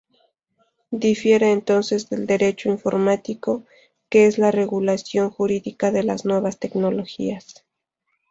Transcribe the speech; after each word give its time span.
Difiere 0.89 1.51
entonces 1.51 2.09
del 2.09 2.25
Derecho 2.25 2.69
informático, 2.69 3.65
que 4.09 4.25
es 4.25 4.39
la 4.39 4.49
regulación 4.49 5.29
jurídica 5.29 5.91
de 5.91 6.01
las 6.01 6.25
nuevas 6.25 6.57
tecnologías. 6.57 7.63